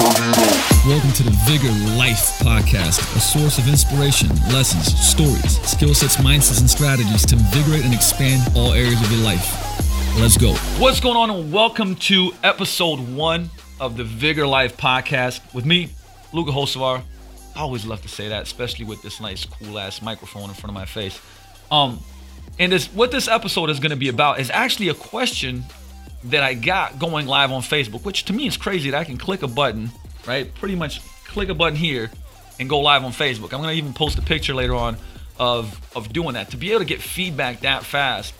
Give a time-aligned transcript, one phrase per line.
[0.00, 6.60] Welcome to the Vigor Life Podcast, a source of inspiration, lessons, stories, skill sets, mindsets,
[6.60, 9.44] and strategies to invigorate and expand all areas of your life.
[10.18, 10.54] Let's go.
[10.78, 15.90] What's going on, and welcome to episode one of the Vigor Life Podcast with me,
[16.32, 17.02] Luka Hocevar.
[17.54, 20.70] I always love to say that, especially with this nice, cool ass microphone in front
[20.70, 21.20] of my face.
[21.70, 22.00] Um,
[22.58, 25.66] and this, what this episode is going to be about is actually a question
[26.24, 29.16] that I got going live on Facebook, which to me is crazy that I can
[29.16, 29.90] click a button,
[30.26, 30.52] right?
[30.54, 32.10] Pretty much click a button here
[32.58, 33.52] and go live on Facebook.
[33.54, 34.96] I'm gonna even post a picture later on
[35.38, 36.50] of of doing that.
[36.50, 38.34] To be able to get feedback that fast,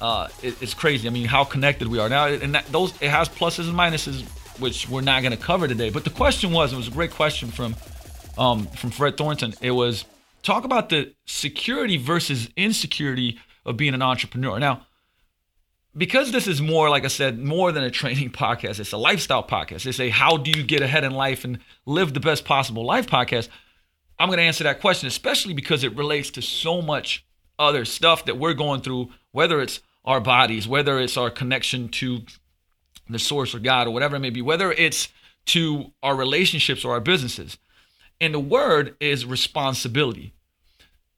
[0.00, 1.06] uh, it, it's crazy.
[1.06, 4.22] I mean, how connected we are now, and that, those it has pluses and minuses,
[4.58, 5.90] which we're not gonna cover today.
[5.90, 7.76] But the question was, it was a great question from
[8.38, 9.54] um, from Fred Thornton.
[9.60, 10.06] It was
[10.42, 14.58] talk about the security versus insecurity of being an entrepreneur.
[14.58, 14.86] Now
[15.96, 19.42] because this is more, like I said, more than a training podcast, it's a lifestyle
[19.42, 19.86] podcast.
[19.86, 23.06] It's a how do you get ahead in life and live the best possible life
[23.06, 23.48] podcast.
[24.18, 27.24] I'm going to answer that question, especially because it relates to so much
[27.58, 32.20] other stuff that we're going through, whether it's our bodies, whether it's our connection to
[33.08, 35.08] the source or God or whatever it may be, whether it's
[35.46, 37.58] to our relationships or our businesses.
[38.20, 40.32] And the word is responsibility.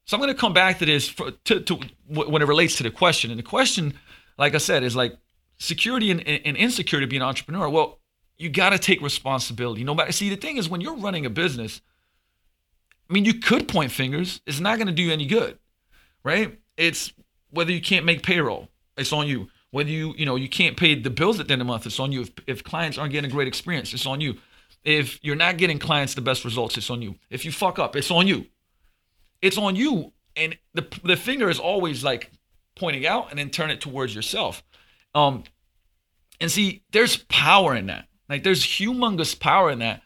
[0.04, 2.82] So I'm going to come back to this for, to, to when it relates to
[2.82, 3.30] the question.
[3.30, 3.94] And the question
[4.38, 5.16] like I said, is like
[5.58, 7.68] security and, and insecurity being an entrepreneur.
[7.68, 7.98] Well,
[8.36, 9.84] you got to take responsibility.
[9.84, 10.12] No matter.
[10.12, 11.80] See, the thing is, when you're running a business,
[13.10, 14.40] I mean, you could point fingers.
[14.46, 15.58] It's not going to do you any good,
[16.22, 16.58] right?
[16.76, 17.12] It's
[17.50, 19.48] whether you can't make payroll, it's on you.
[19.70, 21.84] Whether you, you know, you can't pay the bills at the end of the month,
[21.84, 22.22] it's on you.
[22.22, 24.36] If, if clients aren't getting a great experience, it's on you.
[24.84, 27.16] If you're not getting clients the best results, it's on you.
[27.28, 28.46] If you fuck up, it's on you.
[29.42, 30.12] It's on you.
[30.36, 32.30] And the the finger is always like
[32.78, 34.62] pointing out and then turn it towards yourself.
[35.14, 35.44] Um,
[36.40, 38.06] and see, there's power in that.
[38.28, 40.02] Like there's humongous power in that.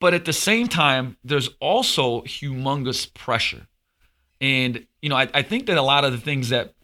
[0.00, 3.68] But at the same time, there's also humongous pressure.
[4.40, 6.74] And, you know, I, I think that a lot of the things that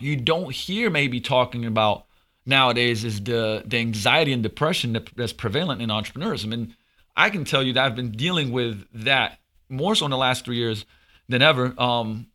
[0.00, 2.06] you don't hear maybe talking about
[2.44, 6.44] nowadays is the, the anxiety and depression that, that's prevalent in entrepreneurs.
[6.44, 6.74] I mean,
[7.16, 9.38] I can tell you that I've been dealing with that
[9.68, 10.84] more so in the last three years
[11.28, 11.72] than ever.
[11.78, 12.26] Um,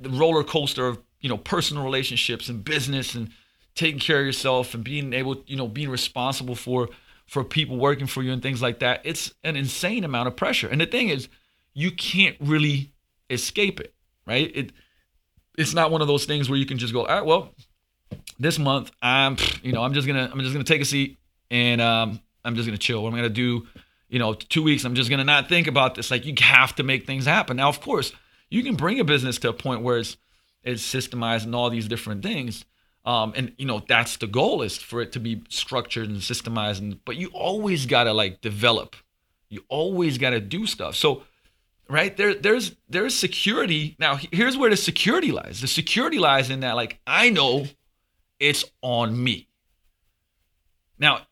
[0.00, 3.30] the roller coaster of you know personal relationships and business and
[3.74, 6.90] taking care of yourself and being able you know being responsible for
[7.24, 10.68] for people working for you and things like that it's an insane amount of pressure.
[10.68, 11.30] And the thing is
[11.72, 12.92] you can't really
[13.30, 13.94] escape it
[14.26, 14.54] right?
[14.54, 14.72] It
[15.56, 17.54] it's not one of those things where you can just go all right well
[18.38, 21.16] this month i'm you know i'm just gonna i'm just gonna take a seat
[21.50, 23.06] and um, i'm just gonna chill.
[23.06, 23.66] I'm gonna do?
[24.10, 26.10] You know two weeks i'm just gonna not think about this.
[26.10, 27.56] Like you have to make things happen.
[27.56, 28.12] Now of course
[28.50, 30.18] you can bring a business to a point where it's
[30.64, 32.64] is systemized and all these different things.
[33.04, 36.78] Um, and you know that's the goal is for it to be structured and systemized.
[36.78, 38.96] And, but you always gotta like develop.
[39.48, 40.96] You always gotta do stuff.
[40.96, 41.24] So
[41.88, 43.96] right there, there's there's security.
[43.98, 45.60] Now here's where the security lies.
[45.60, 47.66] The security lies in that like I know
[48.40, 49.48] it's on me.
[50.98, 51.26] Now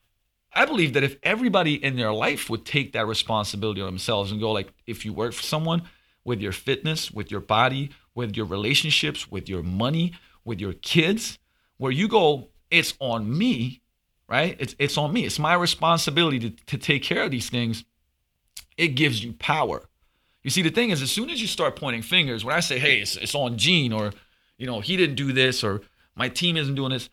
[0.54, 4.40] I believe that if everybody in their life would take that responsibility on themselves and
[4.40, 5.82] go like, if you work for someone
[6.24, 10.12] with your fitness, with your body, with your relationships, with your money,
[10.44, 11.38] with your kids,
[11.78, 13.80] where you go, it's on me,
[14.28, 14.56] right?
[14.58, 15.24] It's, it's on me.
[15.24, 17.84] It's my responsibility to, to take care of these things.
[18.76, 19.88] It gives you power.
[20.42, 22.78] You see, the thing is, as soon as you start pointing fingers, when I say,
[22.78, 24.12] hey, it's, it's on Gene, or,
[24.58, 25.82] you know, he didn't do this, or
[26.16, 27.08] my team isn't doing this,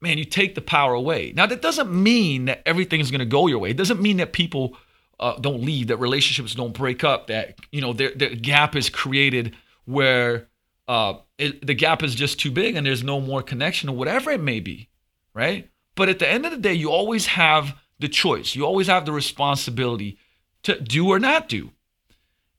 [0.00, 1.32] man, you take the power away.
[1.34, 3.70] Now, that doesn't mean that everything is going to go your way.
[3.70, 4.76] It doesn't mean that people
[5.20, 9.54] uh, don't leave, that relationships don't break up, that, you know, the gap is created
[9.84, 10.48] where
[10.88, 14.30] uh, it, the gap is just too big and there's no more connection or whatever
[14.30, 14.88] it may be,
[15.34, 15.68] right?
[15.94, 18.54] But at the end of the day, you always have the choice.
[18.54, 20.18] You always have the responsibility
[20.64, 21.70] to do or not do.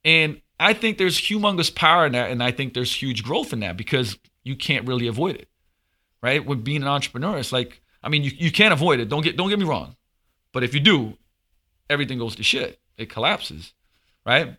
[0.06, 3.60] And I think there's humongous power in that, and I think there's huge growth in
[3.62, 5.48] that because you can't really avoid it,
[6.22, 6.46] right?
[6.46, 9.10] With being an entrepreneur, it's like I mean, you, you can't avoid it.
[9.10, 9.96] Don't get don't get me wrong,
[10.52, 11.18] but if you do,
[11.94, 12.80] everything goes to shit.
[12.98, 13.74] It collapses,
[14.26, 14.58] right?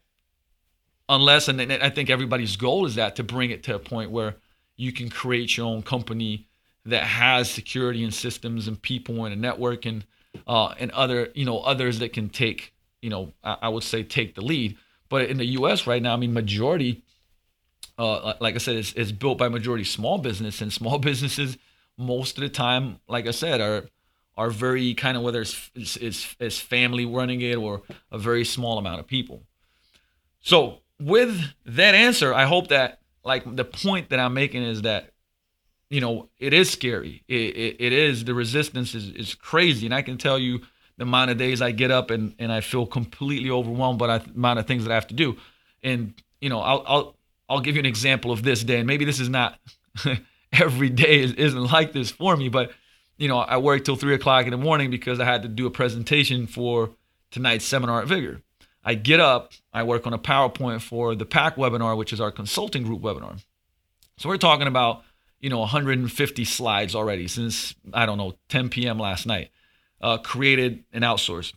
[1.09, 4.37] unless and I think everybody's goal is that to bring it to a point where
[4.77, 6.49] you can create your own company
[6.87, 10.05] that has security and systems and people and a network and
[10.47, 14.03] uh, and other you know others that can take you know I, I, would say
[14.03, 14.77] take the lead.
[15.09, 15.87] But in the U.S.
[15.87, 17.05] right now, I mean, majority,
[17.99, 21.57] uh, like I said, is, is built by majority small business and small businesses
[21.97, 23.85] most of the time, like I said, are
[24.37, 28.79] are very kind of whether it's, it's, it's family running it or a very small
[28.79, 29.43] amount of people.
[30.41, 35.11] So with that answer, I hope that like the point that I'm making is that
[35.89, 37.23] you know it is scary.
[37.29, 40.61] It, it, it is the resistance is, is crazy, and I can tell you
[40.97, 44.31] the amount of days I get up and, and I feel completely overwhelmed by the
[44.31, 45.37] amount of things that I have to do.
[45.83, 47.17] And, you know, I'll, I'll,
[47.49, 48.79] I'll give you an example of this day.
[48.79, 49.59] And maybe this is not
[50.53, 52.73] every day isn't like this for me, but,
[53.17, 55.67] you know, I work till three o'clock in the morning because I had to do
[55.67, 56.91] a presentation for
[57.31, 58.43] tonight's seminar at Vigor.
[58.85, 62.31] I get up, I work on a PowerPoint for the PAC webinar, which is our
[62.31, 63.43] consulting group webinar.
[64.19, 65.03] So we're talking about,
[65.41, 68.99] you know, 150 slides already since, I don't know, 10 p.m.
[68.99, 69.51] last night
[70.01, 71.55] uh, created and outsourced.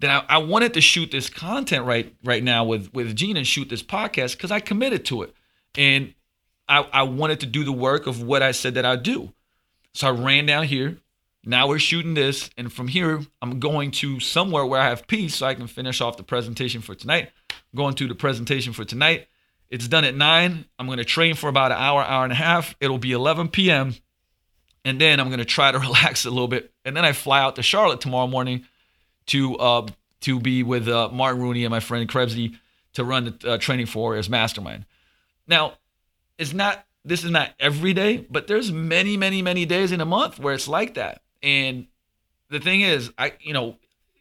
[0.00, 3.46] Then I, I, wanted to shoot this content right right now with with Gene and
[3.46, 5.34] shoot this podcast because I committed to it,
[5.76, 6.14] and
[6.66, 9.34] I, I wanted to do the work of what I said that I'd do.
[9.94, 10.98] So I ran down here.
[11.44, 15.36] Now we're shooting this, and from here I'm going to somewhere where I have peace,
[15.36, 17.30] so I can finish off the presentation for tonight.
[17.50, 19.26] I'm going to the presentation for tonight.
[19.70, 20.66] It's done at nine.
[20.78, 22.74] I'm going to train for about an hour, hour and a half.
[22.80, 23.94] It'll be 11 p.m
[24.84, 27.56] and then I'm gonna try to relax a little bit, and then I fly out
[27.56, 28.64] to Charlotte tomorrow morning
[29.26, 29.86] to uh,
[30.22, 32.56] to be with uh, Martin Rooney and my friend Krebsy
[32.94, 34.84] to run the uh, training for his mastermind.
[35.46, 35.74] Now,
[36.38, 40.04] it's not this is not every day, but there's many, many, many days in a
[40.06, 41.22] month where it's like that.
[41.42, 41.86] And
[42.50, 43.76] the thing is, I you know,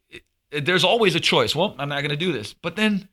[0.10, 1.56] it, it, there's always a choice.
[1.56, 3.10] Well, I'm not gonna do this, but then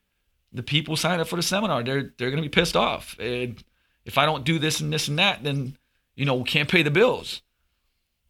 [0.53, 3.17] the people sign up for the seminar, they're they're gonna be pissed off.
[3.19, 3.63] And
[4.05, 5.77] if I don't do this and this and that, then
[6.15, 7.43] you know, we can't pay the bills.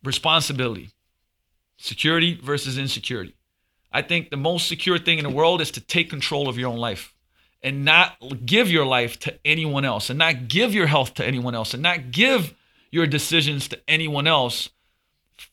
[0.02, 0.90] Responsibility,
[1.76, 3.34] security versus insecurity.
[3.92, 6.70] I think the most secure thing in the world is to take control of your
[6.70, 7.15] own life
[7.62, 11.54] and not give your life to anyone else and not give your health to anyone
[11.54, 12.54] else and not give
[12.90, 14.68] your decisions to anyone else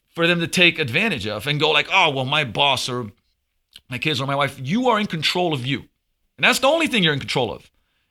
[0.09, 3.11] for them to take advantage of and go like, oh, well, my boss or
[3.89, 5.79] my kids or my wife, you are in control of you.
[6.37, 7.69] And that's the only thing you're in control of.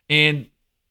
[0.08, 0.48] And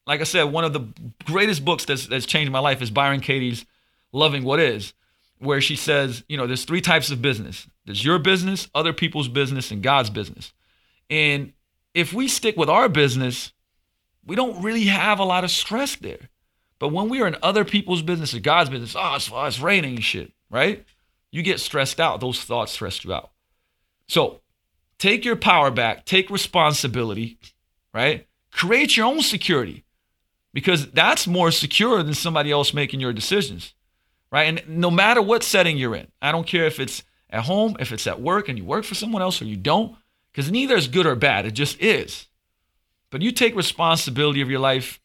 [0.08, 0.88] like I said, one of the
[1.26, 3.66] greatest books that's, that's changed my life is Byron Katie's
[4.12, 4.94] Loving What Is,
[5.40, 9.28] where she says, you know, there's three types of business there's your business, other people's
[9.28, 10.54] business, and God's business.
[11.10, 11.54] And
[11.94, 13.52] if we stick with our business,
[14.26, 16.30] we don't really have a lot of stress there.
[16.80, 19.60] But when we are in other people's business or God's business, oh, it's, oh, it's
[19.60, 20.84] raining and shit, right?
[21.32, 22.20] You get stressed out.
[22.20, 23.32] Those thoughts stress you out.
[24.08, 24.42] So
[24.98, 27.38] take your power back, take responsibility,
[27.94, 28.28] right?
[28.52, 29.84] Create your own security
[30.54, 33.74] because that's more secure than somebody else making your decisions,
[34.32, 34.44] right?
[34.44, 37.92] And no matter what setting you're in, I don't care if it's at home, if
[37.92, 39.96] it's at work and you work for someone else or you don't,
[40.32, 41.46] because neither is good or bad.
[41.46, 42.28] It just is.
[43.10, 45.00] But you take responsibility of your life,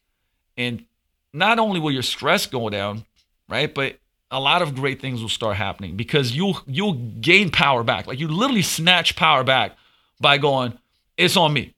[0.56, 0.84] and
[1.32, 3.04] not only will your stress go down,
[3.48, 3.72] right?
[3.72, 3.98] But
[4.30, 8.06] a lot of great things will start happening because you'll you'll gain power back.
[8.06, 9.76] Like you literally snatch power back
[10.20, 10.78] by going,
[11.16, 11.74] it's on me.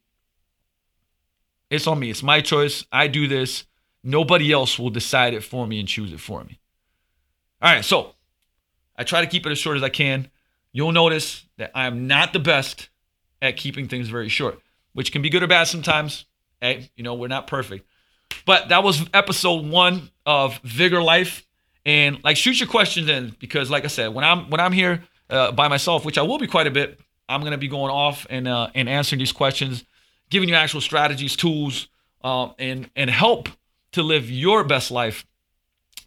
[1.70, 2.10] It's on me.
[2.10, 2.84] It's my choice.
[2.90, 3.64] I do this.
[4.02, 6.58] Nobody else will decide it for me and choose it for me.
[7.60, 8.14] All right, so
[8.96, 10.30] I try to keep it as short as I can.
[10.72, 12.88] You'll notice that I am not the best
[13.40, 14.60] at keeping things very short,
[14.92, 16.24] which can be good or bad sometimes.
[16.60, 17.86] Hey, you know, we're not perfect.
[18.44, 21.46] But that was episode one of Vigor Life.
[21.86, 25.04] And like shoot your questions in because like I said, when I'm when I'm here
[25.30, 28.26] uh, by myself, which I will be quite a bit, I'm gonna be going off
[28.28, 29.84] and uh, and answering these questions
[30.30, 31.88] giving you actual strategies, tools,
[32.22, 33.48] uh, and and help
[33.92, 35.24] to live your best life.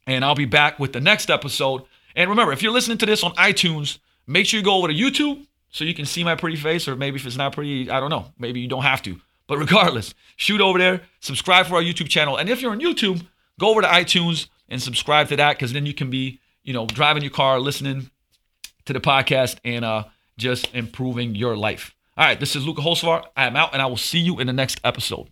[0.07, 1.83] And I'll be back with the next episode.
[2.15, 4.93] And remember, if you're listening to this on iTunes, make sure you go over to
[4.93, 7.99] YouTube so you can see my pretty face, or maybe if it's not pretty, I
[7.99, 9.19] don't know, maybe you don't have to.
[9.47, 13.25] But regardless, shoot over there, subscribe for our YouTube channel, and if you're on YouTube,
[13.59, 16.85] go over to iTunes and subscribe to that because then you can be, you know,
[16.85, 18.09] driving your car, listening
[18.85, 20.05] to the podcast, and uh,
[20.37, 21.93] just improving your life.
[22.17, 23.25] All right, this is Luka Hocevar.
[23.35, 25.29] I am out, and I will see you in the next episode.